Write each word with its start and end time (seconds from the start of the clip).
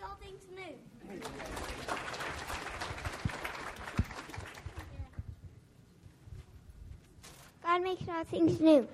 makes 0.00 0.08
all 0.08 0.16
things 0.16 0.50
new. 0.50 0.98
God 7.62 7.82
makes 7.82 8.08
all 8.08 8.24
things 8.24 8.60
new. 8.60 8.88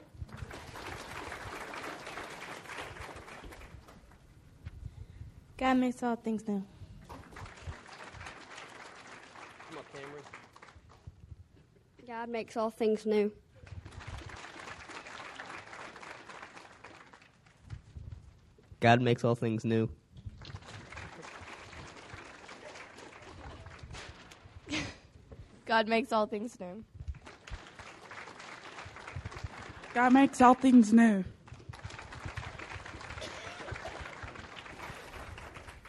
God 5.57 5.77
makes 5.79 6.03
all 6.03 6.17
things 6.17 6.47
new. 6.47 6.65
Come 9.69 9.79
up, 9.79 9.93
Cameron. 9.93 10.23
God 12.07 12.29
makes 12.29 12.57
all 12.57 12.71
things 12.71 13.07
new. 13.07 13.33
God 18.81 19.01
makes 19.01 19.25
all 19.25 19.35
things 19.35 19.65
new. 19.65 19.89
God 25.77 25.89
makes 25.89 26.11
all 26.11 26.25
things 26.25 26.59
new. 26.59 26.83
God 29.93 30.11
makes 30.15 30.41
all 30.41 30.55
things 30.55 30.91
new. 30.91 31.23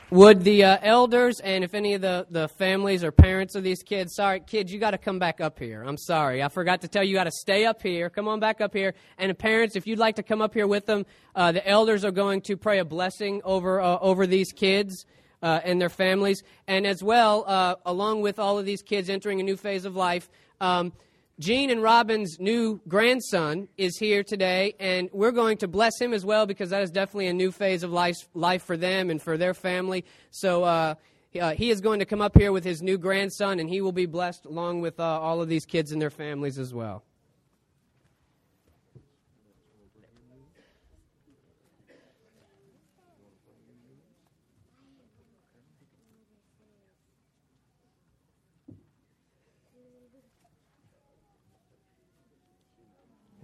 Would 0.09 0.43
the 0.43 0.65
uh, 0.65 0.77
elders 0.81 1.39
and 1.39 1.63
if 1.63 1.73
any 1.73 1.93
of 1.93 2.01
the, 2.01 2.27
the 2.29 2.49
families 2.49 3.01
or 3.01 3.13
parents 3.13 3.55
of 3.55 3.63
these 3.63 3.81
kids, 3.81 4.13
sorry, 4.13 4.41
kids, 4.41 4.73
you 4.73 4.79
got 4.81 4.91
to 4.91 4.97
come 4.97 5.19
back 5.19 5.39
up 5.39 5.57
here. 5.57 5.83
I'm 5.83 5.97
sorry. 5.97 6.43
I 6.43 6.49
forgot 6.49 6.81
to 6.81 6.89
tell 6.89 7.01
you, 7.01 7.11
you 7.11 7.15
got 7.15 7.23
to 7.23 7.31
stay 7.31 7.65
up 7.65 7.81
here. 7.81 8.09
Come 8.09 8.27
on 8.27 8.41
back 8.41 8.59
up 8.59 8.73
here. 8.73 8.93
And 9.17 9.29
the 9.29 9.35
parents, 9.35 9.77
if 9.77 9.87
you'd 9.87 9.99
like 9.99 10.17
to 10.17 10.23
come 10.23 10.41
up 10.41 10.53
here 10.53 10.67
with 10.67 10.85
them, 10.85 11.05
uh, 11.33 11.53
the 11.53 11.65
elders 11.65 12.03
are 12.03 12.11
going 12.11 12.41
to 12.41 12.57
pray 12.57 12.79
a 12.79 12.85
blessing 12.85 13.39
over, 13.45 13.79
uh, 13.79 13.99
over 13.99 14.27
these 14.27 14.51
kids. 14.51 15.05
Uh, 15.39 15.59
and 15.63 15.79
their 15.79 15.87
families, 15.87 16.41
and 16.67 16.87
as 16.87 17.03
well, 17.03 17.43
uh, 17.45 17.75
along 17.85 18.21
with 18.21 18.39
all 18.39 18.57
of 18.57 18.65
these 18.65 18.81
kids 18.81 19.07
entering 19.07 19.39
a 19.39 19.43
new 19.43 19.55
phase 19.55 19.85
of 19.85 19.95
life, 19.95 20.27
um, 20.59 20.91
Gene 21.39 21.69
and 21.69 21.83
Robin's 21.83 22.39
new 22.39 22.81
grandson 22.87 23.67
is 23.77 23.99
here 23.99 24.23
today, 24.23 24.73
and 24.79 25.07
we're 25.13 25.31
going 25.31 25.57
to 25.57 25.67
bless 25.67 26.01
him 26.01 26.11
as 26.11 26.25
well 26.25 26.47
because 26.47 26.71
that 26.71 26.81
is 26.81 26.89
definitely 26.89 27.27
a 27.27 27.33
new 27.33 27.51
phase 27.51 27.83
of 27.83 27.91
life, 27.91 28.17
life 28.33 28.63
for 28.63 28.75
them 28.75 29.11
and 29.11 29.21
for 29.21 29.37
their 29.37 29.53
family. 29.53 30.03
So 30.31 30.63
uh, 30.63 30.95
uh, 31.39 31.53
he 31.53 31.69
is 31.69 31.79
going 31.79 31.99
to 31.99 32.05
come 32.05 32.21
up 32.21 32.35
here 32.35 32.51
with 32.51 32.63
his 32.63 32.81
new 32.81 32.97
grandson, 32.97 33.59
and 33.59 33.69
he 33.69 33.81
will 33.81 33.91
be 33.91 34.07
blessed 34.07 34.45
along 34.45 34.81
with 34.81 34.99
uh, 34.99 35.03
all 35.03 35.39
of 35.39 35.47
these 35.47 35.67
kids 35.67 35.91
and 35.91 36.01
their 36.01 36.09
families 36.09 36.57
as 36.57 36.73
well. 36.73 37.03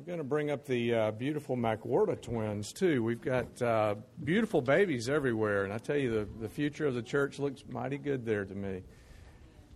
We're 0.04 0.08
going 0.08 0.18
to 0.18 0.26
bring 0.26 0.52
up 0.52 0.66
the 0.66 0.94
uh, 0.94 1.12
beautiful 1.12 1.56
McWhorter 1.56 2.22
twins, 2.22 2.73
too. 2.73 3.02
We've 3.02 3.22
got 3.22 3.62
uh, 3.62 3.96
beautiful 4.22 4.62
babies 4.62 5.08
everywhere, 5.08 5.64
and 5.64 5.72
I 5.72 5.78
tell 5.78 5.96
you, 5.96 6.12
the, 6.12 6.28
the 6.42 6.50
future 6.50 6.86
of 6.86 6.94
the 6.94 7.02
church 7.02 7.40
looks 7.40 7.64
mighty 7.70 7.98
good 7.98 8.26
there 8.26 8.44
to 8.44 8.54
me. 8.54 8.81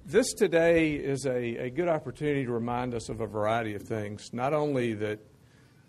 This 0.06 0.34
today 0.34 0.96
is 0.96 1.26
a, 1.26 1.68
a 1.68 1.70
good 1.70 1.88
opportunity 1.88 2.44
to 2.44 2.52
remind 2.52 2.94
us 2.94 3.08
of 3.08 3.22
a 3.22 3.26
variety 3.26 3.74
of 3.76 3.84
things. 3.84 4.32
Not 4.34 4.54
only 4.54 4.96
that, 4.96 5.20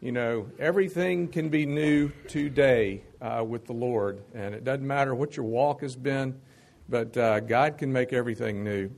you 0.00 0.12
know, 0.12 0.46
everything 0.60 1.26
can 1.26 1.48
be 1.48 1.66
new 1.66 2.12
today 2.28 3.02
uh, 3.20 3.42
with 3.44 3.66
the 3.66 3.72
Lord, 3.72 4.22
and 4.34 4.54
it 4.54 4.62
doesn't 4.62 4.86
matter 4.86 5.16
what 5.16 5.36
your 5.36 5.46
walk 5.46 5.80
has 5.82 5.96
been, 5.96 6.40
but 6.88 7.16
uh, 7.16 7.40
God 7.40 7.76
can 7.76 7.92
make 7.92 8.12
everything 8.12 8.62
new. 8.62 8.88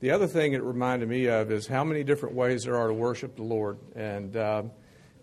The 0.00 0.10
other 0.10 0.26
thing 0.26 0.52
it 0.52 0.62
reminded 0.62 1.08
me 1.08 1.26
of 1.28 1.50
is 1.50 1.66
how 1.66 1.84
many 1.84 2.04
different 2.04 2.34
ways 2.34 2.64
there 2.64 2.76
are 2.76 2.88
to 2.88 2.94
worship 2.94 3.36
the 3.36 3.42
Lord. 3.42 3.78
And 3.96 4.36
um, 4.36 4.70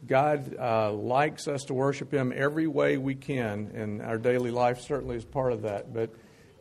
God 0.06 0.56
uh, 0.60 0.92
likes 0.92 1.48
us 1.48 1.66
to 1.66 1.74
worship 1.74 2.14
Him 2.14 2.34
every 2.36 2.68
way 2.68 2.98
we 2.98 3.16
can, 3.16 3.72
and 3.74 4.02
our 4.02 4.18
daily 4.18 4.52
life 4.52 4.82
certainly 4.82 5.16
is 5.16 5.26
part 5.26 5.54
of 5.54 5.64
that. 5.64 5.94
But 5.94 6.12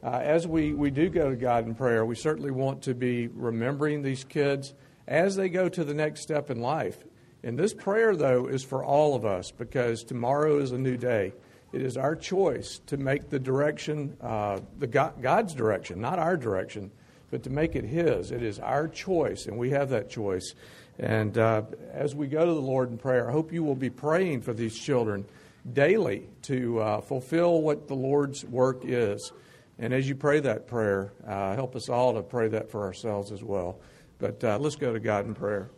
uh, 0.03 0.21
as 0.23 0.47
we, 0.47 0.73
we 0.73 0.91
do 0.91 1.09
go 1.09 1.31
to 1.31 1.37
God 1.37 1.67
in 1.67 1.75
prayer, 1.75 2.05
we 2.05 2.15
certainly 2.15 2.51
want 2.51 2.83
to 2.83 2.95
be 2.95 3.29
remembering 3.29 4.03
these 4.03 4.25
kids 4.25 4.75
as 5.07 5.37
they 5.37 5.49
go 5.49 5.69
to 5.69 5.85
the 5.85 5.95
next 5.95 6.21
step 6.21 6.51
in 6.51 6.61
life. 6.61 6.99
And 7.43 7.59
this 7.59 7.75
prayer, 7.75 8.17
though, 8.17 8.47
is 8.47 8.65
for 8.65 8.85
all 8.85 9.15
of 9.15 9.25
us 9.25 9.51
because 9.51 10.03
tomorrow 10.03 10.59
is 10.59 10.73
a 10.73 10.79
new 10.79 10.97
day. 10.97 11.33
It 11.73 11.83
is 11.83 11.97
our 11.97 12.17
choice 12.17 12.81
to 12.87 12.97
make 12.97 13.29
the 13.29 13.39
direction, 13.39 14.17
uh, 14.21 14.61
the 14.79 14.87
God, 14.87 15.21
God's 15.21 15.55
direction, 15.55 16.01
not 16.01 16.19
our 16.19 16.37
direction, 16.37 16.91
but 17.31 17.43
to 17.45 17.51
make 17.51 17.77
it 17.77 17.85
His. 17.85 18.31
It 18.31 18.43
is 18.43 18.59
our 18.59 18.89
choice, 18.89 19.47
and 19.47 19.59
we 19.59 19.71
have 19.71 19.91
that 19.91 20.11
choice. 20.11 20.55
And 20.99 21.37
uh, 21.37 21.63
as 21.93 22.15
we 22.15 22.27
go 22.27 22.45
to 22.45 22.53
the 22.53 22.61
Lord 22.61 22.91
in 22.91 22.99
prayer, 22.99 23.29
I 23.29 23.33
hope 23.33 23.53
you 23.53 23.63
will 23.63 23.75
be 23.75 23.91
praying 23.91 24.43
for 24.43 24.55
these 24.55 24.79
children 24.79 25.27
daily 25.73 26.29
to 26.43 26.81
uh, 26.81 27.01
fulfill 27.01 27.61
what 27.61 27.89
the 27.89 27.95
Lord's 27.95 28.45
work 28.45 28.83
is. 28.85 29.33
And 29.79 29.93
as 29.93 30.09
you 30.09 30.15
pray 30.15 30.41
that 30.41 30.67
prayer, 30.67 31.13
uh, 31.27 31.55
help 31.55 31.77
us 31.77 31.89
all 31.89 32.15
to 32.15 32.23
pray 32.23 32.49
that 32.49 32.71
for 32.71 32.85
ourselves 32.85 33.31
as 33.31 33.43
well. 33.43 33.81
But 34.19 34.43
uh, 34.43 34.59
let's 34.59 34.77
go 34.77 34.93
to 34.93 35.01
God 35.01 35.27
in 35.27 35.35
prayer. 35.35 35.69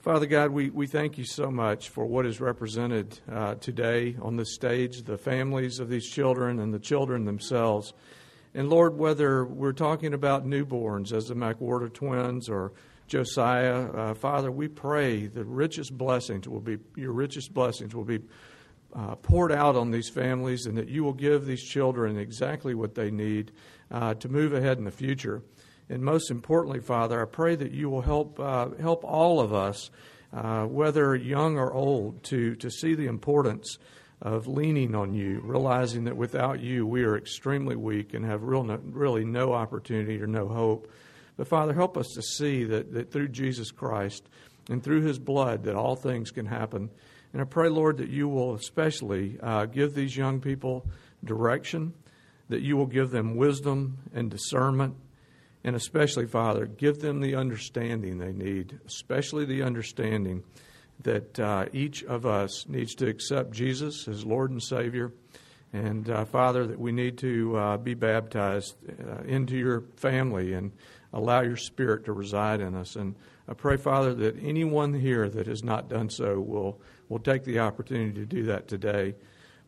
Father 0.00 0.26
God, 0.26 0.50
we, 0.50 0.70
we 0.70 0.86
thank 0.86 1.16
you 1.16 1.24
so 1.24 1.50
much 1.50 1.88
for 1.88 2.04
what 2.04 2.26
is 2.26 2.40
represented 2.40 3.18
uh, 3.30 3.54
today 3.54 4.16
on 4.20 4.36
this 4.36 4.54
stage, 4.54 5.02
the 5.02 5.16
families 5.16 5.78
of 5.78 5.88
these 5.88 6.06
children 6.06 6.60
and 6.60 6.72
the 6.72 6.78
children 6.78 7.24
themselves. 7.24 7.94
And 8.54 8.70
Lord, 8.70 8.96
whether 8.96 9.44
we're 9.44 9.72
talking 9.72 10.14
about 10.14 10.46
newborns 10.46 11.12
as 11.12 11.26
the 11.26 11.34
McWhorter 11.34 11.92
twins 11.92 12.48
or 12.48 12.72
Josiah, 13.08 13.90
uh, 13.92 14.14
Father, 14.14 14.50
we 14.52 14.68
pray 14.68 15.26
the 15.26 15.44
richest 15.44 15.96
blessings 15.98 16.48
will 16.48 16.60
be 16.60 16.78
your 16.94 17.12
richest 17.12 17.52
blessings 17.52 17.94
will 17.94 18.04
be 18.04 18.20
uh, 18.94 19.16
poured 19.16 19.50
out 19.50 19.74
on 19.74 19.90
these 19.90 20.08
families, 20.08 20.66
and 20.66 20.78
that 20.78 20.88
you 20.88 21.02
will 21.02 21.12
give 21.12 21.44
these 21.44 21.62
children 21.62 22.16
exactly 22.16 22.74
what 22.74 22.94
they 22.94 23.10
need 23.10 23.50
uh, 23.90 24.14
to 24.14 24.28
move 24.28 24.54
ahead 24.54 24.78
in 24.78 24.84
the 24.84 24.90
future. 24.92 25.42
And 25.88 26.02
most 26.02 26.30
importantly, 26.30 26.80
Father, 26.80 27.20
I 27.20 27.24
pray 27.24 27.56
that 27.56 27.72
you 27.72 27.90
will 27.90 28.02
help 28.02 28.38
uh, 28.38 28.68
help 28.80 29.04
all 29.04 29.40
of 29.40 29.52
us, 29.52 29.90
uh, 30.32 30.64
whether 30.64 31.16
young 31.16 31.58
or 31.58 31.72
old, 31.72 32.22
to 32.24 32.54
to 32.54 32.70
see 32.70 32.94
the 32.94 33.06
importance 33.06 33.78
of 34.24 34.48
leaning 34.48 34.94
on 34.94 35.12
you, 35.12 35.40
realizing 35.44 36.04
that 36.04 36.16
without 36.16 36.58
you 36.58 36.86
we 36.86 37.04
are 37.04 37.16
extremely 37.16 37.76
weak 37.76 38.14
and 38.14 38.24
have 38.24 38.42
real 38.42 38.64
no, 38.64 38.80
really 38.82 39.24
no 39.24 39.52
opportunity 39.52 40.20
or 40.20 40.26
no 40.26 40.48
hope. 40.48 40.90
But 41.36 41.46
Father, 41.46 41.74
help 41.74 41.98
us 41.98 42.08
to 42.14 42.22
see 42.22 42.64
that, 42.64 42.92
that 42.94 43.12
through 43.12 43.28
Jesus 43.28 43.70
Christ 43.70 44.24
and 44.70 44.82
through 44.82 45.02
his 45.02 45.18
blood 45.18 45.64
that 45.64 45.76
all 45.76 45.94
things 45.94 46.30
can 46.30 46.46
happen. 46.46 46.88
And 47.34 47.42
I 47.42 47.44
pray, 47.44 47.68
Lord, 47.68 47.98
that 47.98 48.08
you 48.08 48.26
will 48.28 48.54
especially 48.54 49.38
uh, 49.42 49.66
give 49.66 49.94
these 49.94 50.16
young 50.16 50.40
people 50.40 50.86
direction, 51.22 51.92
that 52.48 52.62
you 52.62 52.76
will 52.76 52.86
give 52.86 53.10
them 53.10 53.36
wisdom 53.36 53.98
and 54.14 54.30
discernment, 54.30 54.94
and 55.64 55.76
especially, 55.76 56.26
Father, 56.26 56.66
give 56.66 57.00
them 57.00 57.20
the 57.20 57.34
understanding 57.34 58.18
they 58.18 58.32
need, 58.32 58.78
especially 58.86 59.44
the 59.44 59.62
understanding 59.62 60.44
that 61.02 61.38
uh, 61.38 61.66
each 61.72 62.02
of 62.04 62.24
us 62.26 62.66
needs 62.68 62.94
to 62.96 63.08
accept 63.08 63.52
Jesus 63.52 64.08
as 64.08 64.24
Lord 64.24 64.50
and 64.50 64.62
Savior. 64.62 65.12
And 65.72 66.08
uh, 66.08 66.24
Father, 66.24 66.66
that 66.68 66.78
we 66.78 66.92
need 66.92 67.18
to 67.18 67.56
uh, 67.56 67.76
be 67.76 67.94
baptized 67.94 68.76
uh, 68.88 69.22
into 69.24 69.56
your 69.56 69.82
family 69.96 70.52
and 70.52 70.72
allow 71.12 71.40
your 71.40 71.56
Spirit 71.56 72.04
to 72.04 72.12
reside 72.12 72.60
in 72.60 72.74
us. 72.74 72.96
And 72.96 73.16
I 73.48 73.54
pray, 73.54 73.76
Father, 73.76 74.14
that 74.14 74.36
anyone 74.42 74.94
here 74.94 75.28
that 75.28 75.46
has 75.46 75.64
not 75.64 75.88
done 75.88 76.10
so 76.10 76.40
will, 76.40 76.80
will 77.08 77.18
take 77.18 77.44
the 77.44 77.58
opportunity 77.58 78.12
to 78.12 78.26
do 78.26 78.44
that 78.44 78.68
today. 78.68 79.14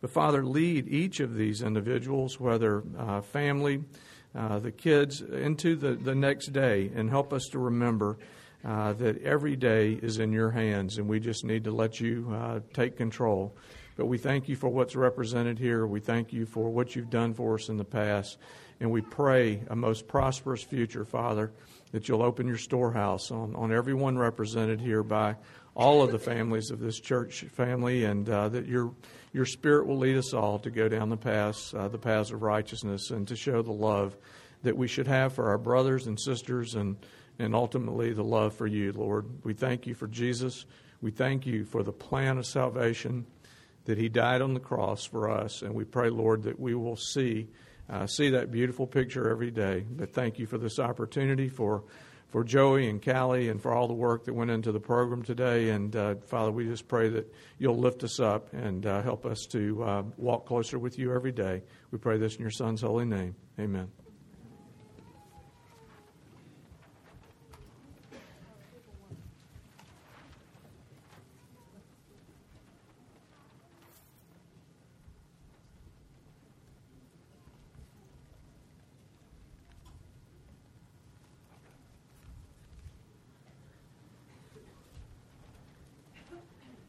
But 0.01 0.11
Father, 0.11 0.45
lead 0.45 0.89
each 0.89 1.21
of 1.21 1.35
these 1.35 1.63
individuals, 1.63 2.39
whether 2.39 2.85
uh, 2.99 3.21
family, 3.23 3.83
uh, 4.35 4.59
the 4.61 4.73
kids, 4.73 5.21
into 5.21 5.75
the, 5.75 5.95
the 5.95 6.15
next 6.15 6.53
day 6.53 6.91
and 6.95 7.11
help 7.11 7.33
us 7.33 7.47
to 7.53 7.59
remember 7.59 8.19
uh, 8.67 8.93
that 8.95 9.23
every 9.23 9.55
day 9.55 9.93
is 9.93 10.19
in 10.19 10.33
your 10.33 10.51
hands, 10.51 10.99
and 10.99 11.09
we 11.09 11.21
just 11.21 11.45
need 11.45 11.63
to 11.65 11.71
let 11.71 12.01
you 12.01 12.29
uh, 12.35 12.59
take 12.75 12.97
control. 12.97 13.57
But 13.97 14.07
we 14.07 14.19
thank 14.19 14.49
you 14.49 14.57
for 14.57 14.69
what's 14.69 14.97
represented 14.97 15.59
here. 15.59 15.87
We 15.87 16.01
thank 16.01 16.33
you 16.33 16.47
for 16.47 16.69
what 16.69 16.97
you've 16.97 17.09
done 17.09 17.33
for 17.33 17.55
us 17.55 17.69
in 17.69 17.77
the 17.77 17.85
past. 17.85 18.39
And 18.81 18.91
we 18.91 19.03
pray 19.03 19.63
a 19.71 19.77
most 19.77 20.09
prosperous 20.09 20.63
future, 20.63 21.05
Father, 21.05 21.53
that 21.93 22.09
you'll 22.09 22.25
open 22.25 22.49
your 22.49 22.59
storehouse 22.59 23.31
on, 23.31 23.55
on 23.55 23.73
everyone 23.73 24.19
represented 24.19 24.81
here 24.81 25.05
by 25.05 25.37
all 25.77 26.03
of 26.03 26.11
the 26.11 26.19
families 26.19 26.71
of 26.71 26.81
this 26.81 26.99
church 26.99 27.45
family, 27.53 28.05
and 28.05 28.29
uh, 28.29 28.49
that 28.49 28.67
your, 28.67 28.93
your 29.33 29.47
Spirit 29.47 29.87
will 29.87 29.99
lead 29.99 30.17
us 30.17 30.35
all 30.35 30.59
to 30.59 30.71
go 30.71 30.89
down 30.89 31.09
the 31.09 31.17
paths, 31.17 31.73
uh, 31.73 31.87
the 31.87 31.99
paths 31.99 32.33
of 32.33 32.43
righteousness, 32.43 33.11
and 33.11 33.29
to 33.29 33.37
show 33.37 33.63
the 33.63 33.73
love 33.73 34.17
that 34.63 34.77
we 34.77 34.89
should 34.89 35.07
have 35.07 35.33
for 35.33 35.49
our 35.51 35.59
brothers 35.59 36.07
and 36.09 36.19
sisters 36.19 36.75
and 36.75 36.97
and 37.39 37.55
ultimately 37.55 38.13
the 38.13 38.25
love 38.25 38.55
for 38.55 38.67
you, 38.67 38.93
Lord. 38.93 39.27
We 39.45 39.55
thank 39.55 39.87
you 39.87 39.95
for 39.95 40.07
Jesus. 40.07 40.65
We 41.01 41.11
thank 41.11 41.47
you 41.47 41.65
for 41.65 41.83
the 41.83 41.93
plan 41.93 42.39
of 42.39 42.47
salvation 42.47 43.27
that 43.85 43.99
he 43.99 44.09
died 44.09 44.43
on 44.43 44.55
the 44.55 44.61
cross 44.61 45.05
for 45.05 45.31
us. 45.31 45.63
And 45.63 45.75
we 45.75 45.85
pray, 45.85 46.11
Lord, 46.11 46.43
that 46.45 46.59
we 46.59 46.75
will 46.75 46.97
see 46.97 47.49
uh, 47.89 48.07
see 48.07 48.31
that 48.31 48.51
beautiful 48.51 48.85
picture 48.85 49.31
every 49.31 49.53
day. 49.53 49.85
But 49.89 50.13
thank 50.13 50.41
you 50.41 50.47
for 50.47 50.59
this 50.59 50.79
opportunity 50.79 51.49
for 51.49 51.85
for 52.29 52.43
Joey 52.43 52.89
and 52.89 53.03
Callie 53.03 53.49
and 53.49 53.63
for 53.63 53.73
all 53.73 53.87
the 53.87 53.95
work 53.95 54.25
that 54.25 54.35
went 54.35 54.51
into 54.51 54.73
the 54.73 54.81
program 54.81 55.23
today. 55.23 55.71
And 55.71 55.95
uh, 55.95 56.17
Father, 56.27 56.51
we 56.51 56.65
just 56.65 56.89
pray 56.89 57.09
that 57.11 57.33
you'll 57.59 57.79
lift 57.79 58.03
us 58.03 58.19
up 58.19 58.53
and 58.53 58.85
uh, 58.85 59.03
help 59.03 59.25
us 59.25 59.47
to 59.53 59.83
uh, 59.85 60.03
walk 60.17 60.47
closer 60.47 60.79
with 60.79 60.99
you 60.99 61.15
every 61.15 61.33
day. 61.33 61.63
We 61.93 61.99
pray 61.99 62.19
this 62.19 62.35
in 62.35 62.43
your 62.43 62.51
Son's 62.51 62.83
holy 62.83 63.05
name. 63.05 63.37
Amen. 63.59 64.06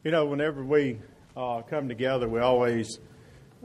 You 0.04 0.12
know, 0.12 0.26
whenever 0.26 0.62
we 0.62 1.00
uh, 1.36 1.62
come 1.62 1.88
together, 1.88 2.28
we 2.28 2.38
always 2.38 3.00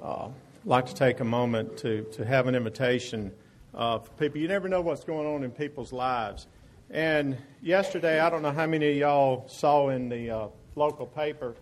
uh, 0.01 0.30
like 0.65 0.88
to 0.88 0.95
take 0.95 1.19
a 1.19 1.24
moment 1.24 1.77
to, 1.77 2.06
to 2.13 2.25
have 2.25 2.47
an 2.47 2.56
invitation 2.56 3.31
uh, 3.75 4.00
for 4.00 4.09
people. 4.13 4.41
You 4.41 4.47
never 4.47 4.68
know 4.68 4.81
what's 4.81 5.03
going 5.03 5.27
on 5.27 5.44
in 5.44 5.51
people's 5.51 5.94
lives. 5.94 6.47
And 6.89 7.38
yesterday, 7.62 8.19
I 8.19 8.31
don't 8.31 8.41
know 8.41 8.51
how 8.51 8.65
many 8.65 8.89
of 8.89 8.97
y'all 8.97 9.47
saw 9.47 9.89
in 9.89 10.09
the 10.09 10.31
uh, 10.31 10.47
local 10.75 11.06
paper, 11.06 11.53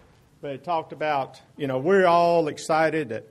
but 0.41 0.51
it 0.51 0.63
talked 0.63 0.94
about, 0.94 1.41
you 1.57 1.68
know, 1.68 1.77
we're 1.77 2.06
all 2.07 2.47
excited 2.47 3.09
that 3.09 3.27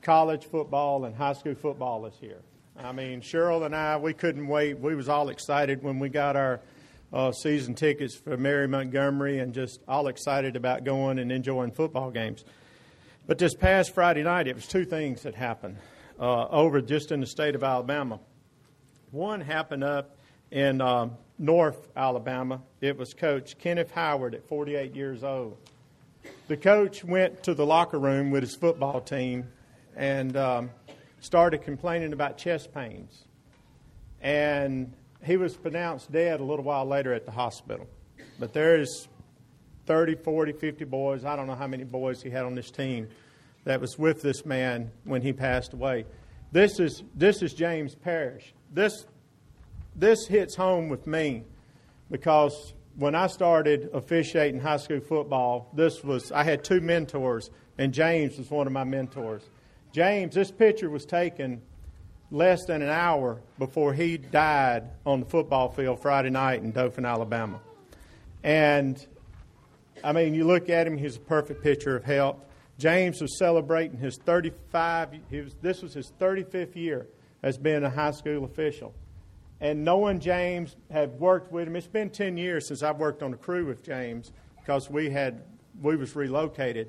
college 0.00 0.46
football 0.46 1.04
and 1.04 1.14
high 1.14 1.34
school 1.34 1.54
football 1.54 2.06
is 2.06 2.14
here. 2.18 2.40
I 2.78 2.92
mean, 2.92 3.20
Cheryl 3.20 3.66
and 3.66 3.76
I, 3.76 3.98
we 3.98 4.14
couldn't 4.14 4.48
wait. 4.48 4.78
We 4.78 4.94
was 4.94 5.10
all 5.10 5.28
excited 5.28 5.82
when 5.82 5.98
we 5.98 6.08
got 6.08 6.34
our 6.34 6.60
uh, 7.12 7.32
season 7.32 7.74
tickets 7.74 8.14
for 8.14 8.36
Mary 8.36 8.68
Montgomery 8.68 9.38
and 9.38 9.54
just 9.54 9.80
all 9.88 10.08
excited 10.08 10.56
about 10.56 10.84
going 10.84 11.18
and 11.18 11.32
enjoying 11.32 11.70
football 11.70 12.10
games. 12.10 12.44
But 13.26 13.38
this 13.38 13.54
past 13.54 13.94
Friday 13.94 14.22
night, 14.22 14.46
it 14.46 14.54
was 14.54 14.66
two 14.66 14.84
things 14.84 15.22
that 15.22 15.34
happened 15.34 15.76
uh, 16.18 16.46
over 16.48 16.80
just 16.80 17.12
in 17.12 17.20
the 17.20 17.26
state 17.26 17.54
of 17.54 17.62
Alabama. 17.62 18.20
One 19.10 19.40
happened 19.40 19.84
up 19.84 20.16
in 20.50 20.80
uh, 20.80 21.08
North 21.38 21.88
Alabama. 21.96 22.62
It 22.80 22.96
was 22.96 23.14
Coach 23.14 23.58
Kenneth 23.58 23.90
Howard 23.92 24.34
at 24.34 24.46
48 24.48 24.94
years 24.94 25.22
old. 25.22 25.56
The 26.48 26.56
coach 26.56 27.04
went 27.04 27.42
to 27.44 27.54
the 27.54 27.64
locker 27.64 27.98
room 27.98 28.30
with 28.30 28.42
his 28.42 28.54
football 28.54 29.00
team 29.00 29.48
and 29.96 30.36
um, 30.36 30.70
started 31.20 31.62
complaining 31.62 32.12
about 32.12 32.38
chest 32.38 32.72
pains. 32.72 33.24
And 34.20 34.92
he 35.24 35.36
was 35.36 35.56
pronounced 35.56 36.12
dead 36.12 36.40
a 36.40 36.44
little 36.44 36.64
while 36.64 36.86
later 36.86 37.12
at 37.12 37.24
the 37.24 37.32
hospital. 37.32 37.86
But 38.38 38.52
there's 38.52 39.08
30, 39.86 40.16
40, 40.16 40.52
50 40.52 40.84
boys. 40.84 41.24
I 41.24 41.36
don't 41.36 41.46
know 41.46 41.54
how 41.54 41.66
many 41.66 41.84
boys 41.84 42.22
he 42.22 42.30
had 42.30 42.44
on 42.44 42.54
this 42.54 42.70
team 42.70 43.08
that 43.64 43.80
was 43.80 43.98
with 43.98 44.22
this 44.22 44.46
man 44.46 44.90
when 45.04 45.22
he 45.22 45.32
passed 45.32 45.72
away. 45.72 46.06
This 46.52 46.80
is, 46.80 47.02
this 47.14 47.42
is 47.42 47.52
James 47.52 47.94
Parrish. 47.94 48.54
This, 48.72 49.06
this 49.96 50.26
hits 50.26 50.54
home 50.54 50.88
with 50.88 51.06
me 51.06 51.44
because 52.10 52.74
when 52.96 53.14
I 53.14 53.26
started 53.26 53.90
officiating 53.92 54.60
high 54.60 54.76
school 54.78 55.00
football, 55.00 55.70
this 55.72 56.02
was 56.02 56.32
I 56.32 56.42
had 56.42 56.64
two 56.64 56.80
mentors, 56.80 57.50
and 57.78 57.92
James 57.92 58.38
was 58.38 58.50
one 58.50 58.66
of 58.66 58.72
my 58.72 58.84
mentors. 58.84 59.48
James, 59.92 60.34
this 60.34 60.50
picture 60.50 60.90
was 60.90 61.04
taken 61.04 61.62
less 62.30 62.64
than 62.66 62.82
an 62.82 62.90
hour 62.90 63.40
before 63.58 63.94
he 63.94 64.18
died 64.18 64.84
on 65.06 65.20
the 65.20 65.26
football 65.26 65.70
field 65.70 66.00
Friday 66.00 66.30
night 66.30 66.62
in 66.62 66.72
Dothan, 66.72 67.04
Alabama. 67.04 67.60
And 68.42 69.04
I 70.04 70.12
mean, 70.12 70.34
you 70.34 70.44
look 70.44 70.68
at 70.68 70.86
him, 70.86 70.96
he's 70.96 71.16
a 71.16 71.20
perfect 71.20 71.62
picture 71.62 71.96
of 71.96 72.04
health. 72.04 72.36
James 72.78 73.20
was 73.20 73.36
celebrating 73.38 73.98
his 73.98 74.16
35, 74.24 75.18
was, 75.30 75.56
this 75.60 75.82
was 75.82 75.94
his 75.94 76.12
35th 76.20 76.76
year 76.76 77.08
as 77.42 77.58
being 77.58 77.82
a 77.82 77.90
high 77.90 78.12
school 78.12 78.44
official. 78.44 78.94
And 79.60 79.84
knowing 79.84 80.20
James, 80.20 80.76
had 80.90 81.18
worked 81.18 81.50
with 81.50 81.66
him, 81.66 81.74
it's 81.74 81.88
been 81.88 82.10
10 82.10 82.36
years 82.36 82.68
since 82.68 82.82
I've 82.82 82.98
worked 82.98 83.24
on 83.24 83.32
a 83.32 83.36
crew 83.36 83.66
with 83.66 83.82
James 83.82 84.30
because 84.60 84.88
we 84.88 85.10
had, 85.10 85.42
we 85.82 85.96
was 85.96 86.14
relocated. 86.14 86.88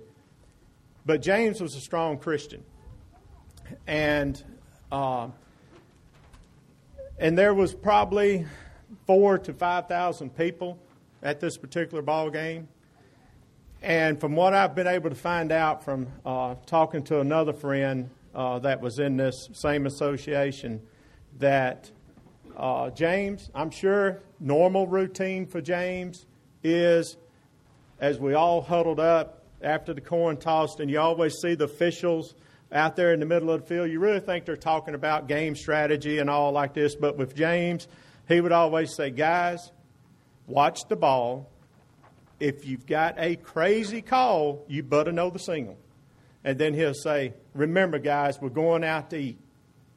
But 1.05 1.23
James 1.23 1.61
was 1.61 1.75
a 1.75 1.81
strong 1.81 2.19
Christian. 2.19 2.63
And 3.87 4.43
uh, 4.91 5.29
and 7.17 7.37
there 7.37 7.53
was 7.53 7.73
probably 7.73 8.45
four 9.05 9.37
to 9.39 9.53
5,000 9.53 10.35
people 10.35 10.79
at 11.21 11.39
this 11.39 11.57
particular 11.57 12.01
ball 12.01 12.29
game. 12.29 12.67
And 13.81 14.19
from 14.19 14.35
what 14.35 14.53
I've 14.53 14.75
been 14.75 14.87
able 14.87 15.09
to 15.09 15.15
find 15.15 15.51
out 15.51 15.83
from 15.83 16.07
uh, 16.25 16.55
talking 16.65 17.03
to 17.03 17.19
another 17.19 17.53
friend 17.53 18.09
uh, 18.35 18.59
that 18.59 18.81
was 18.81 18.99
in 18.99 19.17
this 19.17 19.49
same 19.53 19.85
association, 19.85 20.81
that 21.37 21.89
uh, 22.57 22.89
James, 22.89 23.49
I'm 23.55 23.69
sure 23.69 24.21
normal 24.39 24.87
routine 24.87 25.45
for 25.45 25.61
James 25.61 26.25
is 26.63 27.17
as 27.99 28.19
we 28.19 28.33
all 28.33 28.61
huddled 28.61 28.99
up 28.99 29.43
after 29.61 29.93
the 29.93 30.01
coin 30.01 30.37
tossed, 30.37 30.79
and 30.79 30.89
you 30.89 30.99
always 30.99 31.35
see 31.35 31.55
the 31.55 31.65
officials 31.65 32.35
out 32.71 32.95
there 32.95 33.13
in 33.13 33.19
the 33.19 33.25
middle 33.25 33.49
of 33.51 33.61
the 33.61 33.67
field, 33.67 33.89
you 33.89 33.99
really 33.99 34.19
think 34.19 34.45
they're 34.45 34.55
talking 34.55 34.93
about 34.93 35.27
game 35.27 35.55
strategy 35.55 36.19
and 36.19 36.29
all 36.29 36.51
like 36.51 36.73
this. 36.73 36.95
But 36.95 37.17
with 37.17 37.35
James, 37.35 37.87
he 38.27 38.41
would 38.41 38.51
always 38.51 38.95
say, 38.95 39.09
guys, 39.09 39.71
watch 40.47 40.87
the 40.87 40.95
ball. 40.95 41.49
If 42.39 42.65
you've 42.65 42.85
got 42.85 43.15
a 43.17 43.35
crazy 43.35 44.01
call, 44.01 44.65
you 44.67 44.83
better 44.83 45.11
know 45.11 45.29
the 45.29 45.39
signal. 45.39 45.77
And 46.43 46.57
then 46.57 46.73
he'll 46.73 46.93
say, 46.93 47.33
remember, 47.53 47.99
guys, 47.99 48.39
we're 48.39 48.49
going 48.49 48.83
out 48.83 49.09
to 49.09 49.17
eat 49.17 49.39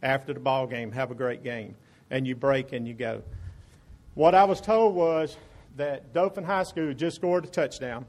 after 0.02 0.32
the 0.32 0.40
ball 0.40 0.66
game. 0.66 0.92
Have 0.92 1.10
a 1.10 1.14
great 1.14 1.44
game. 1.44 1.76
And 2.10 2.26
you 2.26 2.34
break 2.34 2.72
and 2.72 2.88
you 2.88 2.94
go. 2.94 3.22
What 4.14 4.34
I 4.34 4.44
was 4.44 4.60
told 4.60 4.94
was 4.94 5.36
that 5.76 6.12
Dothan 6.12 6.44
High 6.44 6.64
School 6.64 6.92
just 6.92 7.16
scored 7.16 7.44
a 7.44 7.48
touchdown, 7.48 8.04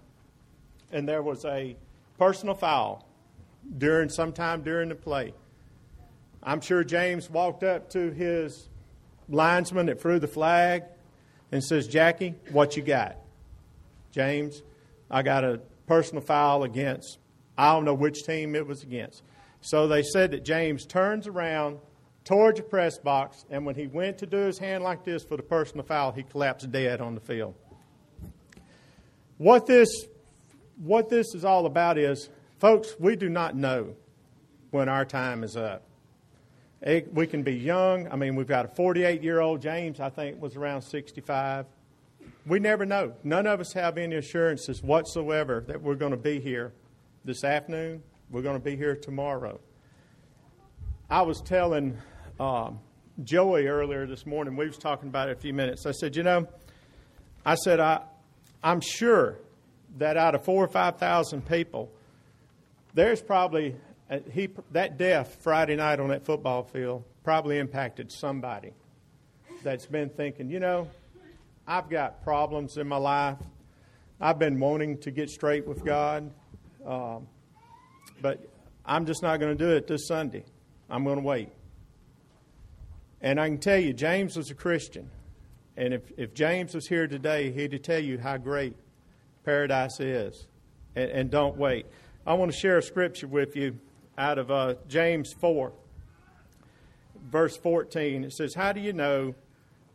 and 0.92 1.08
there 1.08 1.22
was 1.22 1.46
a 1.46 1.78
personal 2.18 2.56
foul 2.56 3.08
during 3.78 4.10
sometime 4.10 4.62
during 4.62 4.90
the 4.90 4.96
play. 4.96 5.34
I'm 6.42 6.62
sure 6.62 6.84
James 6.84 7.30
walked 7.30 7.64
up 7.64 7.90
to 7.92 8.12
his 8.12 8.68
linesman 9.30 9.86
that 9.86 10.02
threw 10.02 10.20
the 10.20 10.28
flag 10.28 10.84
and 11.52 11.64
says, 11.64 11.88
Jackie, 11.88 12.36
what 12.52 12.76
you 12.76 12.84
got? 12.84 13.18
James, 14.12 14.62
I 15.10 15.22
got 15.22 15.44
a 15.44 15.62
personal 15.88 16.22
foul 16.22 16.64
against, 16.64 17.20
I 17.58 17.74
don't 17.74 17.86
know 17.86 17.94
which 17.94 18.24
team 18.24 18.56
it 18.56 18.68
was 18.68 18.84
against. 18.84 19.24
So 19.62 19.88
they 19.88 20.04
said 20.04 20.32
that 20.32 20.44
James 20.44 20.86
turns 20.86 21.28
around 21.28 21.80
towards 22.26 22.60
the 22.60 22.64
press 22.64 22.98
box, 22.98 23.46
and 23.50 23.66
when 23.66 23.76
he 23.76 23.88
went 23.88 24.18
to 24.20 24.26
do 24.26 24.38
his 24.38 24.58
hand 24.58 24.84
like 24.84 25.04
this 25.04 25.24
for 25.24 25.38
the 25.38 25.44
personal 25.44 25.86
foul, 25.86 26.12
he 26.12 26.24
collapsed 26.24 26.72
dead 26.72 27.02
on 27.02 27.16
the 27.16 27.22
field. 27.22 27.54
What 29.38 29.66
this, 29.66 29.90
what 30.78 31.10
this 31.10 31.34
is 31.34 31.46
all 31.46 31.66
about 31.66 31.98
is 31.98 32.30
Folks, 32.64 32.96
we 32.98 33.18
do 33.18 33.28
not 33.28 33.58
know 33.58 33.94
when 34.72 34.88
our 34.88 35.04
time 35.04 35.44
is 35.44 35.58
up. 35.58 35.84
It, 36.82 37.14
we 37.14 37.28
can 37.28 37.44
be 37.44 37.54
young. 37.54 38.08
I 38.10 38.16
mean, 38.16 38.38
we've 38.38 38.48
got 38.48 38.64
a 38.64 38.70
48 38.70 39.22
year 39.22 39.42
old 39.42 39.62
James, 39.62 40.00
I 40.00 40.10
think, 40.10 40.42
was 40.42 40.56
around 40.56 40.82
65. 40.82 41.66
We 42.46 42.60
never 42.60 42.86
know. 42.86 43.16
None 43.22 43.48
of 43.48 43.60
us 43.60 43.74
have 43.74 43.98
any 43.98 44.16
assurances 44.16 44.82
whatsoever 44.82 45.66
that 45.68 45.82
we're 45.82 45.96
going 45.96 46.12
to 46.12 46.18
be 46.18 46.40
here 46.40 46.72
this 47.26 47.44
afternoon. 47.44 48.02
We're 48.32 48.44
going 48.44 48.58
to 48.58 48.64
be 48.64 48.78
here 48.78 48.96
tomorrow. 48.96 49.60
I 51.10 51.24
was 51.24 51.42
telling 51.42 51.98
um, 52.40 52.80
Joey 53.26 53.68
earlier 53.68 54.08
this 54.08 54.26
morning, 54.26 54.56
we 54.56 54.68
was 54.68 54.78
talking 54.78 55.10
about 55.10 55.28
it 55.28 55.34
a 55.38 55.42
few 55.42 55.54
minutes. 55.54 55.86
I 55.86 55.92
said, 55.92 56.16
you 56.16 56.24
know, 56.24 56.48
I 57.46 57.56
said, 57.56 57.82
I, 57.82 58.04
I'm 58.64 58.80
sure 58.80 59.38
that 59.98 60.16
out 60.16 60.34
of 60.34 60.46
four 60.46 60.64
or 60.64 60.70
5,000 60.70 61.46
people, 61.46 61.92
there's 62.94 63.22
probably 63.22 63.76
uh, 64.10 64.20
he 64.32 64.50
that 64.72 64.98
death 64.98 65.38
Friday 65.42 65.76
night 65.76 66.00
on 66.00 66.10
that 66.10 66.26
football 66.26 66.64
field 66.64 67.04
probably 67.24 67.58
impacted 67.58 68.12
somebody 68.12 68.74
that's 69.64 69.86
been 69.86 70.10
thinking, 70.10 70.50
you 70.50 70.60
know, 70.60 70.90
I've 71.66 71.90
got 71.90 72.24
problems 72.24 72.78
in 72.78 72.88
my 72.88 72.98
life. 72.98 73.38
I've 74.20 74.38
been 74.38 74.60
wanting 74.60 74.98
to 75.00 75.12
get 75.12 75.30
straight 75.30 75.66
with 75.66 75.84
God, 75.84 76.30
um, 76.86 77.28
but 78.22 78.46
I'm 78.86 79.06
just 79.06 79.22
not 79.22 79.40
going 79.40 79.58
to 79.58 79.64
do 79.64 79.72
it 79.72 79.88
this 79.88 80.08
Sunday. 80.08 80.44
I'm 80.90 81.04
going 81.04 81.18
to 81.18 81.24
wait. 81.24 81.50
And 83.22 83.40
I 83.40 83.48
can 83.48 83.58
tell 83.58 83.80
you, 83.80 83.94
James 83.94 84.36
was 84.36 84.52
a 84.52 84.54
Christian. 84.54 85.10
And 85.78 85.94
if, 85.94 86.02
if 86.18 86.34
James 86.34 86.76
was 86.76 86.88
here 86.88 87.08
today, 87.08 87.52
he'd 87.52 87.82
tell 87.84 88.00
you 88.00 88.18
how 88.20 88.38
great 88.38 88.76
paradise 89.46 90.00
is. 90.00 90.46
And, 90.96 91.10
and 91.10 91.32
don't 91.32 91.58
wait. 91.58 91.86
I 92.26 92.36
want 92.36 92.54
to 92.54 92.58
share 92.58 92.78
a 92.78 92.82
scripture 92.82 93.28
with 93.28 93.58
you 93.58 93.78
out 94.18 94.38
of 94.38 94.50
uh, 94.50 94.76
James 94.88 95.34
4. 95.34 95.74
verse 97.22 97.58
14. 97.58 98.24
It 98.24 98.32
says, 98.32 98.54
How 98.54 98.72
do 98.72 98.80
you 98.80 98.94
know 98.94 99.36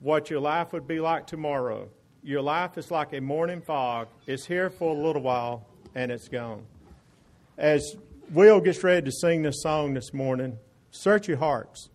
what 0.00 0.28
your 0.28 0.40
life 0.40 0.74
would 0.74 0.86
be 0.86 1.00
like 1.00 1.26
tomorrow? 1.26 1.88
Your 2.22 2.42
life 2.42 2.76
is 2.76 2.90
like 2.90 3.14
a 3.14 3.20
morning 3.22 3.62
fog. 3.62 4.08
It's 4.26 4.44
here 4.44 4.68
for 4.68 4.94
a 4.94 5.00
little 5.00 5.22
while 5.22 5.66
and 5.94 6.12
it's 6.12 6.28
gone. 6.28 6.66
As 7.56 7.96
Will 8.30 8.60
gets 8.60 8.84
ready 8.84 9.06
to 9.06 9.12
sing 9.12 9.40
this 9.40 9.62
song 9.62 9.94
this 9.94 10.12
morning, 10.12 10.58
search 10.90 11.28
your 11.28 11.38
hearts. 11.38 11.88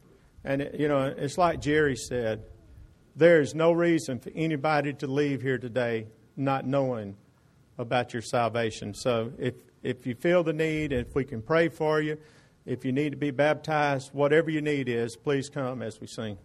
And, 0.44 0.64
it, 0.64 0.80
you 0.80 0.88
know, 0.88 1.14
it's 1.16 1.38
like 1.38 1.62
Jerry 1.62 1.96
said 1.96 2.42
there 3.16 3.40
is 3.40 3.54
no 3.54 3.72
reason 3.72 4.20
for 4.20 4.32
anybody 4.34 4.94
to 4.94 5.06
leave 5.06 5.44
here 5.44 5.60
today 5.60 6.08
not 6.36 6.66
knowing 6.66 7.18
about 7.78 8.14
your 8.14 8.24
salvation. 8.24 8.96
So 8.96 9.32
if, 9.38 9.54
if 9.84 10.08
you 10.08 10.16
feel 10.16 10.44
the 10.44 10.54
need, 10.54 10.94
if 10.94 11.14
we 11.14 11.26
can 11.26 11.42
pray 11.42 11.68
for 11.70 12.02
you, 12.02 12.18
if 12.66 12.86
you 12.86 12.94
need 12.94 13.12
to 13.12 13.18
be 13.18 13.32
baptized, 13.32 14.14
whatever 14.14 14.50
your 14.50 14.62
need 14.62 14.88
is, 14.88 15.18
please 15.18 15.50
come 15.50 15.82
as 15.82 16.00
we 16.00 16.08
sing. 16.08 16.38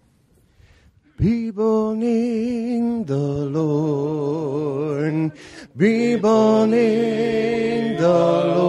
Be 1.17 1.51
born 1.51 2.03
in 2.03 3.05
the 3.05 3.17
Lord. 3.17 5.33
Be 5.77 6.17
born 6.17 6.73
in 6.73 7.97
the 7.97 8.45
Lord. 8.57 8.69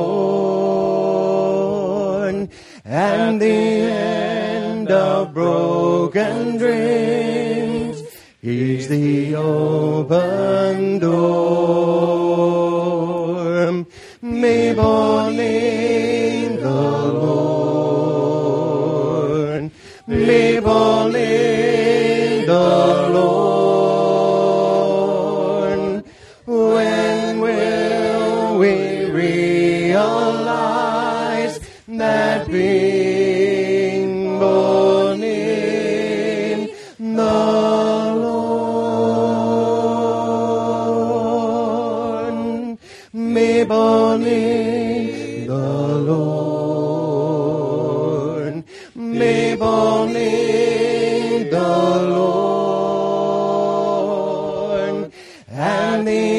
And 2.85 3.41
the 3.41 3.47
end 3.47 4.91
of 4.91 5.33
broken 5.33 6.57
dreams 6.57 8.03
is 8.41 8.87
the 8.87 9.35
open 9.35 10.99
door. 10.99 11.88
Be 14.21 14.73
born 14.73 15.39
in 15.39 16.57
the 16.57 16.69
Lord. 18.43 18.51
Be 20.09 20.59
born 20.59 21.15
in 21.15 22.45
the 22.45 22.78
and 56.07 56.38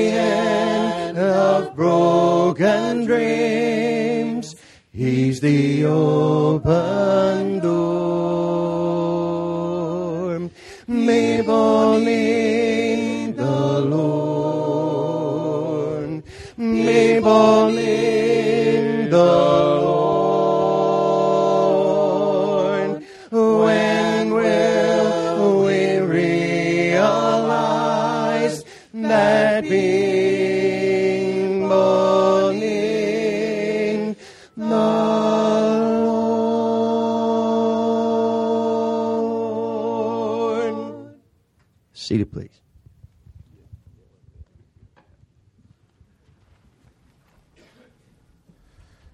Seated, 41.92 42.32
please. 42.32 42.48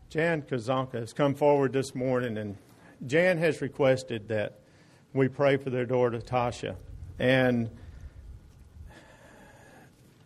Jan 0.09 0.43
Kazanka 0.43 0.93
has 0.93 1.13
come 1.13 1.35
forward 1.35 1.73
this 1.73 1.95
morning, 1.95 2.39
and 2.39 2.57
Jan 3.05 3.37
has 3.39 3.61
requested 3.61 4.29
that 4.29 4.61
we 5.13 5.27
pray 5.29 5.57
for 5.57 5.71
their 5.71 5.85
daughter 5.85 6.21
Tasha, 6.21 6.77
and 7.19 7.69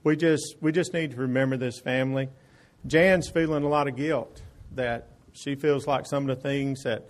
we 0.02 0.16
just 0.16 0.56
we 0.60 0.72
just 0.72 0.92
need 0.92 1.12
to 1.12 1.16
remember 1.16 1.56
this 1.56 1.78
family. 1.78 2.28
Jan's 2.86 3.28
feeling 3.28 3.64
a 3.64 3.68
lot 3.68 3.88
of 3.88 3.96
guilt 3.96 4.42
that 4.72 5.08
she 5.32 5.54
feels 5.54 5.86
like 5.86 6.06
some 6.06 6.28
of 6.28 6.36
the 6.36 6.42
things 6.42 6.82
that 6.84 7.06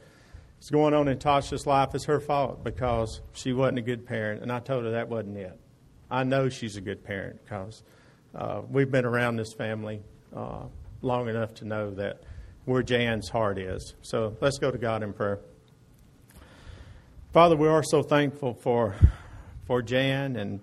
is 0.61 0.70
going 0.70 0.94
on 0.94 1.09
in 1.09 1.18
Tasha's 1.18 1.66
life 1.66 1.94
is 1.94 2.04
her 2.04 2.20
fault 2.20 2.64
because 2.64 3.20
she 3.32 3.52
wasn't 3.52 3.78
a 3.78 3.82
good 3.82 4.06
parent, 4.06 4.42
and 4.42 4.50
I 4.52 4.61
told 4.61 4.85
her 4.85 4.90
that 4.92 5.09
wasn't 5.09 5.38
it. 5.38 5.59
I 6.11 6.25
know 6.25 6.49
she's 6.49 6.76
a 6.76 6.80
good 6.80 7.04
parent 7.04 7.40
because 7.44 7.82
uh, 8.35 8.62
we've 8.68 8.90
been 8.90 9.04
around 9.04 9.37
this 9.37 9.52
family 9.52 10.02
uh, 10.35 10.64
long 11.02 11.28
enough 11.28 11.54
to 11.54 11.64
know 11.64 11.90
that 11.92 12.23
where 12.64 12.82
Jan's 12.82 13.28
heart 13.28 13.59
is. 13.59 13.94
So 14.02 14.37
let's 14.40 14.59
go 14.59 14.70
to 14.70 14.78
God 14.78 15.02
in 15.02 15.12
prayer. 15.12 15.38
Father, 17.32 17.56
we 17.56 17.68
are 17.68 17.85
so 17.85 18.02
thankful 18.02 18.54
for 18.54 18.97
for 19.66 19.82
Jan 19.82 20.35
and 20.35 20.61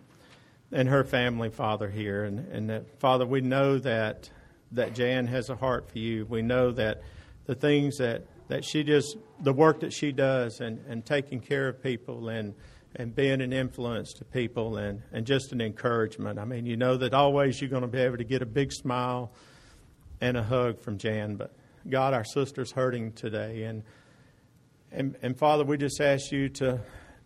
and 0.71 0.89
her 0.89 1.03
family, 1.03 1.49
Father, 1.49 1.89
here, 1.89 2.25
and, 2.25 2.39
and 2.51 2.69
that 2.69 2.99
Father, 2.99 3.25
we 3.25 3.41
know 3.41 3.77
that 3.79 4.29
that 4.73 4.93
Jan 4.93 5.27
has 5.27 5.49
a 5.49 5.55
heart 5.55 5.89
for 5.89 5.99
you. 5.99 6.25
We 6.25 6.41
know 6.41 6.71
that 6.71 7.01
the 7.45 7.55
things 7.55 7.97
that, 7.97 8.25
that 8.49 8.65
she 8.65 8.83
just 8.83 9.17
the 9.39 9.53
work 9.53 9.79
that 9.79 9.93
she 9.93 10.11
does 10.11 10.59
and, 10.59 10.83
and 10.87 11.05
taking 11.05 11.39
care 11.39 11.67
of 11.67 11.81
people 11.81 12.29
and 12.29 12.53
and 12.95 13.15
being 13.15 13.41
an 13.41 13.53
influence 13.53 14.13
to 14.13 14.25
people 14.25 14.77
and, 14.77 15.03
and 15.11 15.25
just 15.25 15.51
an 15.51 15.61
encouragement. 15.61 16.39
I 16.39 16.45
mean, 16.45 16.65
you 16.65 16.77
know 16.77 16.97
that 16.97 17.13
always 17.13 17.61
you're 17.61 17.69
going 17.69 17.83
to 17.83 17.87
be 17.87 17.99
able 17.99 18.17
to 18.17 18.23
get 18.23 18.41
a 18.41 18.45
big 18.45 18.71
smile 18.71 19.31
and 20.19 20.35
a 20.35 20.41
hug 20.41 20.81
from 20.81 20.97
Jan, 20.97 21.35
but 21.35 21.53
God, 21.87 22.13
our 22.13 22.23
sister's 22.23 22.71
hurting 22.71 23.11
today. 23.11 23.63
And, 23.63 23.83
and, 24.91 25.15
and 25.21 25.37
Father, 25.37 25.63
we 25.63 25.77
just 25.77 26.01
ask 26.01 26.31
you 26.31 26.49
to, 26.49 26.81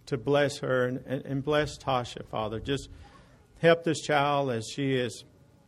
to 0.07 0.17
bless 0.17 0.57
her 0.57 0.87
and, 0.87 1.05
and 1.07 1.43
bless 1.43 1.77
Tasha, 1.77 2.25
Father. 2.27 2.59
Just 2.59 2.89
help 3.61 3.83
this 3.83 4.01
child 4.01 4.49
as 4.51 4.67
she 4.67 4.95
is 4.95 5.23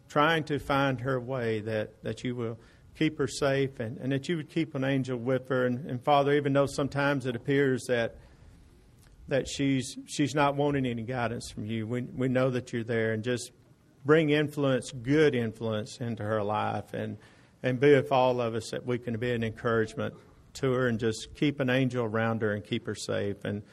trying 0.09 0.43
to 0.43 0.59
find 0.59 1.01
her 1.01 1.19
way, 1.19 1.59
that, 1.61 2.03
that 2.03 2.23
you 2.23 2.35
will 2.35 2.59
keep 2.97 3.17
her 3.17 3.27
safe 3.27 3.79
and, 3.79 3.97
and 3.97 4.11
that 4.11 4.27
you 4.27 4.37
would 4.37 4.49
keep 4.49 4.75
an 4.75 4.83
angel 4.83 5.17
with 5.17 5.47
her. 5.47 5.65
And, 5.65 5.89
and 5.89 6.03
Father, 6.03 6.33
even 6.33 6.53
though 6.53 6.65
sometimes 6.65 7.25
it 7.25 7.35
appears 7.35 7.85
that 7.85 8.15
that 9.29 9.47
she's 9.47 9.97
she's 10.05 10.35
not 10.35 10.55
wanting 10.55 10.85
any 10.85 11.01
guidance 11.01 11.49
from 11.49 11.65
you, 11.65 11.87
we 11.87 12.01
we 12.01 12.27
know 12.27 12.49
that 12.49 12.73
you're 12.73 12.83
there 12.83 13.13
and 13.13 13.23
just 13.23 13.51
bring 14.03 14.31
influence, 14.31 14.91
good 14.91 15.33
influence 15.33 15.99
into 15.99 16.23
her 16.23 16.43
life 16.43 16.93
and 16.93 17.17
and 17.63 17.79
be 17.79 17.95
with 17.95 18.11
all 18.11 18.41
of 18.41 18.53
us 18.53 18.71
that 18.71 18.85
we 18.85 18.97
can 18.97 19.17
be 19.17 19.31
an 19.31 19.43
encouragement 19.43 20.13
to 20.55 20.71
her 20.73 20.87
and 20.87 20.99
just 20.99 21.33
keep 21.35 21.61
an 21.61 21.69
angel 21.69 22.03
around 22.03 22.41
her 22.41 22.51
and 22.51 22.65
keep 22.65 22.85
her 22.85 22.95
safe. 22.95 23.45
And 23.45 23.63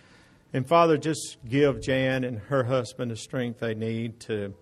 and 0.52 0.66
Father, 0.66 0.98
just 0.98 1.38
give 1.48 1.80
Jan 1.80 2.24
and 2.24 2.38
her 2.38 2.64
husband 2.64 3.10
the 3.10 3.16
strength 3.16 3.60
they 3.60 3.74
need 3.74 4.20
to 4.20 4.54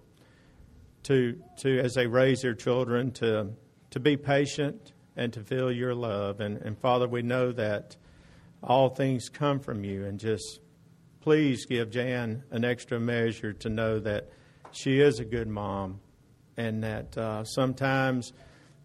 to 1.04 1.40
to 1.58 1.78
as 1.80 1.94
they 1.94 2.06
raise 2.06 2.42
their 2.42 2.54
children 2.54 3.12
to 3.12 3.50
to 3.90 4.00
be 4.00 4.16
patient 4.16 4.92
and 5.16 5.32
to 5.32 5.40
feel 5.40 5.72
your 5.72 5.94
love. 5.94 6.40
And 6.40 6.58
and 6.58 6.78
Father, 6.78 7.08
we 7.08 7.22
know 7.22 7.52
that 7.52 7.96
all 8.62 8.88
things 8.88 9.28
come 9.28 9.60
from 9.60 9.84
you 9.84 10.04
and 10.04 10.18
just 10.18 10.60
please 11.20 11.66
give 11.66 11.90
Jan 11.90 12.42
an 12.50 12.64
extra 12.64 12.98
measure 12.98 13.52
to 13.52 13.68
know 13.68 13.98
that 14.00 14.30
she 14.72 15.00
is 15.00 15.20
a 15.20 15.24
good 15.24 15.48
mom 15.48 16.00
and 16.56 16.82
that 16.82 17.16
uh, 17.16 17.44
sometimes 17.44 18.32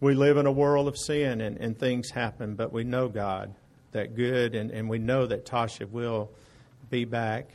we 0.00 0.14
live 0.14 0.36
in 0.36 0.46
a 0.46 0.52
world 0.52 0.88
of 0.88 0.96
sin 0.96 1.40
and, 1.40 1.56
and 1.58 1.78
things 1.78 2.10
happen, 2.10 2.54
but 2.54 2.72
we 2.72 2.84
know 2.84 3.08
God, 3.08 3.54
that 3.92 4.14
good, 4.14 4.54
and, 4.54 4.70
and 4.70 4.88
we 4.88 4.98
know 4.98 5.26
that 5.26 5.44
Tasha 5.44 5.90
will 5.90 6.30
be 6.94 7.04
back 7.04 7.48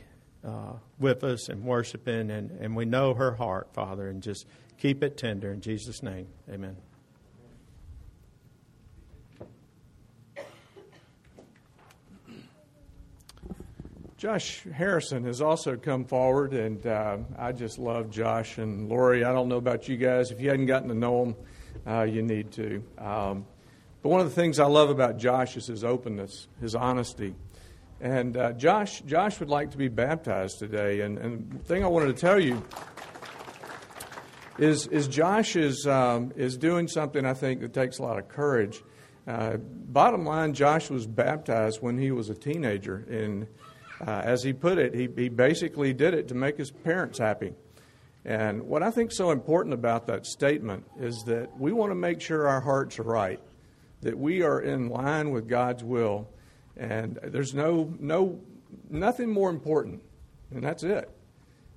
uh, 0.44 0.74
with 0.98 1.24
us 1.24 1.48
and 1.48 1.64
worshiping, 1.64 2.30
and, 2.30 2.50
and 2.60 2.76
we 2.76 2.84
know 2.84 3.14
her 3.14 3.32
heart, 3.32 3.72
Father, 3.72 4.10
and 4.10 4.22
just 4.22 4.44
keep 4.76 5.02
it 5.02 5.16
tender. 5.16 5.50
In 5.50 5.62
Jesus' 5.62 6.02
name, 6.02 6.26
amen. 6.52 6.76
Josh 14.18 14.62
Harrison 14.74 15.24
has 15.24 15.40
also 15.40 15.78
come 15.78 16.04
forward, 16.04 16.52
and 16.52 16.86
uh, 16.86 17.16
I 17.38 17.52
just 17.52 17.78
love 17.78 18.10
Josh 18.10 18.58
and 18.58 18.90
Lori. 18.90 19.24
I 19.24 19.32
don't 19.32 19.48
know 19.48 19.56
about 19.56 19.88
you 19.88 19.96
guys. 19.96 20.30
If 20.30 20.42
you 20.42 20.50
hadn't 20.50 20.66
gotten 20.66 20.90
to 20.90 20.94
know 20.94 21.24
them, 21.24 21.36
uh, 21.86 22.02
you 22.02 22.20
need 22.20 22.52
to. 22.52 22.84
Um, 22.98 23.46
but 24.02 24.10
one 24.10 24.20
of 24.20 24.28
the 24.28 24.34
things 24.34 24.58
I 24.58 24.66
love 24.66 24.90
about 24.90 25.16
Josh 25.16 25.56
is 25.56 25.66
his 25.66 25.82
openness, 25.82 26.46
his 26.60 26.74
honesty. 26.74 27.34
And 28.00 28.36
uh, 28.36 28.52
Josh, 28.52 29.02
Josh 29.02 29.38
would 29.40 29.50
like 29.50 29.72
to 29.72 29.76
be 29.76 29.88
baptized 29.88 30.58
today. 30.58 31.00
And, 31.00 31.18
and 31.18 31.52
the 31.52 31.58
thing 31.58 31.84
I 31.84 31.86
wanted 31.86 32.16
to 32.16 32.20
tell 32.20 32.40
you 32.40 32.62
is, 34.58 34.86
is 34.86 35.06
Josh 35.06 35.54
is, 35.54 35.86
um, 35.86 36.32
is 36.34 36.56
doing 36.56 36.88
something 36.88 37.26
I 37.26 37.34
think 37.34 37.60
that 37.60 37.74
takes 37.74 37.98
a 37.98 38.02
lot 38.02 38.18
of 38.18 38.28
courage. 38.28 38.82
Uh, 39.26 39.58
bottom 39.58 40.24
line, 40.24 40.54
Josh 40.54 40.88
was 40.88 41.06
baptized 41.06 41.82
when 41.82 41.98
he 41.98 42.10
was 42.10 42.30
a 42.30 42.34
teenager. 42.34 43.04
And 43.10 43.46
uh, 44.00 44.22
as 44.24 44.42
he 44.42 44.54
put 44.54 44.78
it, 44.78 44.94
he, 44.94 45.08
he 45.14 45.28
basically 45.28 45.92
did 45.92 46.14
it 46.14 46.28
to 46.28 46.34
make 46.34 46.56
his 46.56 46.70
parents 46.70 47.18
happy. 47.18 47.52
And 48.24 48.62
what 48.62 48.82
I 48.82 48.90
think 48.90 49.12
so 49.12 49.30
important 49.30 49.74
about 49.74 50.06
that 50.06 50.26
statement 50.26 50.84
is 50.98 51.22
that 51.26 51.58
we 51.58 51.72
want 51.72 51.90
to 51.90 51.94
make 51.94 52.20
sure 52.20 52.48
our 52.48 52.60
hearts 52.60 52.98
are 52.98 53.02
right, 53.04 53.40
that 54.02 54.18
we 54.18 54.42
are 54.42 54.60
in 54.60 54.88
line 54.88 55.30
with 55.30 55.48
God's 55.48 55.84
will, 55.84 56.28
and 56.80 57.18
there's 57.22 57.54
no, 57.54 57.92
no, 58.00 58.40
nothing 58.88 59.28
more 59.30 59.50
important, 59.50 60.02
and 60.50 60.64
that's 60.64 60.82
it. 60.82 61.10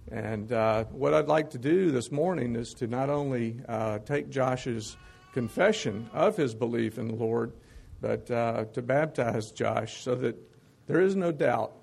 And 0.10 0.52
uh, 0.52 0.86
what 0.86 1.14
I'd 1.14 1.28
like 1.28 1.52
to 1.52 1.58
do 1.58 1.92
this 1.92 2.10
morning 2.10 2.56
is 2.56 2.74
to 2.76 2.88
not 2.88 3.10
only 3.10 3.60
uh, 3.68 4.00
take 4.00 4.30
Josh's 4.30 4.96
confession 5.34 6.10
of 6.14 6.38
his 6.38 6.56
belief 6.56 6.98
in 6.98 7.08
the 7.08 7.16
Lord, 7.16 7.52
but 8.00 8.32
uh, 8.32 8.66
to 8.74 8.82
baptize 8.82 9.52
Josh 9.52 10.02
so 10.02 10.16
that 10.16 10.38
there 10.88 11.02
is 11.02 11.16
no 11.16 11.32
doubt 11.32 11.74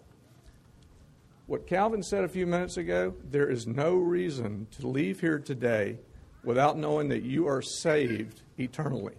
what 1.47 1.67
Calvin 1.67 2.03
said 2.03 2.25
a 2.25 2.29
few 2.29 2.47
minutes 2.47 2.77
ago, 2.77 3.15
there 3.29 3.51
is 3.51 3.67
no 3.67 3.97
reason 3.97 4.67
to 4.79 4.87
leave 4.87 5.21
here 5.21 5.39
today 5.39 5.99
without 6.45 6.79
knowing 6.79 7.09
that 7.09 7.23
you 7.23 7.49
are 7.49 7.61
saved 7.61 8.43
eternally. 8.57 9.15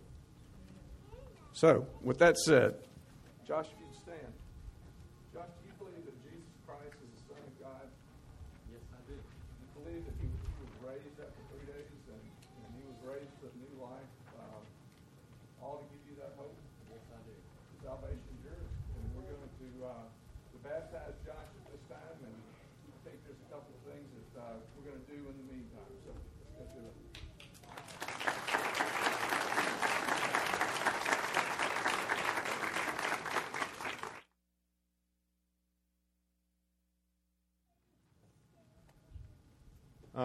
So, 1.52 1.86
with 2.02 2.20
that 2.20 2.38
said, 2.38 2.76
Josh, 3.52 3.68
if 3.68 3.84
you'd 3.84 3.92
stand. 4.00 4.32
Josh, 5.36 5.52
do 5.60 5.68
you 5.68 5.76
believe 5.76 6.08
that 6.08 6.16
Jesus 6.24 6.56
Christ 6.64 6.96
is 7.04 7.12
the 7.20 7.36
Son 7.36 7.44
of 7.44 7.56
God? 7.60 7.84
Yes, 8.72 8.80
I 8.96 9.02
do. 9.12 9.20
You 9.20 9.68
believe 9.76 10.08
that 10.08 10.16
he, 10.24 10.32
he 10.32 10.56
was 10.64 10.72
raised 10.88 11.20
after 11.20 11.44
three 11.52 11.68
days 11.68 12.00
and, 12.16 12.24
and 12.24 12.72
he 12.80 12.88
was 12.88 12.96
raised 13.04 13.36
to 13.44 13.52
a 13.52 13.56
new 13.60 13.76
life, 13.84 14.08
um, 14.40 14.64
all 15.60 15.84
to 15.84 15.86
give 15.92 16.00
you 16.08 16.16
that 16.24 16.32
hope? 16.40 16.56
Yes, 16.88 17.04
I 17.12 17.20
do. 17.28 17.36
Salvation 17.84 18.24
is 18.40 18.56
yours. 18.56 18.72
And 18.72 19.04
we're 19.20 19.28
going 19.28 19.52
to, 19.52 19.70
uh, 19.84 20.08
to 20.08 20.58
baptize 20.64 21.20
Josh 21.28 21.52
at 21.52 21.66
this 21.76 21.84
time, 21.92 22.18
and 22.24 22.32
I 22.32 22.98
think 23.04 23.20
there's 23.28 23.44
a 23.44 23.50
couple 23.52 23.68
of 23.68 23.84
things 23.84 24.08
that 24.16 24.32
uh, 24.48 24.64
we're 24.80 24.96
going 24.96 25.02
to 25.04 25.10
do 25.12 25.20
in 25.28 25.36
the 25.44 25.48
meantime. 25.52 25.92
So 26.08 26.16
let's 26.56 26.72
do 26.72 26.88
it. 26.88 27.02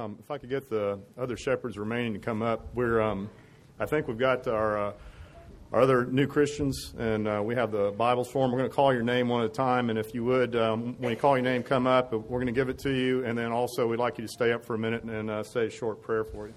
Um, 0.06 0.16
if 0.20 0.30
I 0.30 0.38
could 0.38 0.50
get 0.50 0.70
the 0.70 1.00
other 1.18 1.36
shepherds 1.36 1.76
remaining 1.76 2.12
to 2.12 2.20
come 2.20 2.40
up, 2.40 2.68
we're, 2.74 3.00
um, 3.00 3.28
I 3.80 3.86
think 3.86 4.06
we've 4.06 4.16
got 4.16 4.46
our, 4.46 4.78
uh, 4.78 4.92
our 5.72 5.80
other 5.80 6.06
new 6.06 6.28
Christians, 6.28 6.94
and 6.96 7.26
uh, 7.26 7.42
we 7.44 7.56
have 7.56 7.72
the 7.72 7.90
Bibles 7.90 8.30
for 8.30 8.44
them. 8.44 8.52
We're 8.52 8.58
going 8.58 8.70
to 8.70 8.76
call 8.76 8.94
your 8.94 9.02
name 9.02 9.28
one 9.28 9.42
at 9.42 9.50
a 9.50 9.52
time, 9.52 9.90
and 9.90 9.98
if 9.98 10.14
you 10.14 10.22
would, 10.22 10.54
um, 10.54 10.94
when 10.98 11.10
you 11.10 11.16
call 11.16 11.36
your 11.36 11.42
name, 11.42 11.64
come 11.64 11.88
up. 11.88 12.12
We're 12.12 12.20
going 12.38 12.46
to 12.46 12.52
give 12.52 12.68
it 12.68 12.78
to 12.80 12.90
you, 12.90 13.24
and 13.24 13.36
then 13.36 13.50
also 13.50 13.88
we'd 13.88 13.98
like 13.98 14.16
you 14.16 14.22
to 14.22 14.30
stay 14.30 14.52
up 14.52 14.64
for 14.64 14.76
a 14.76 14.78
minute 14.78 15.02
and 15.02 15.28
uh, 15.28 15.42
say 15.42 15.66
a 15.66 15.70
short 15.70 16.02
prayer 16.02 16.22
for 16.22 16.46
you. 16.46 16.54